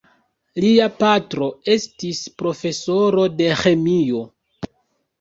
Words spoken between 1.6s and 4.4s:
estis profesoro de ĥemio.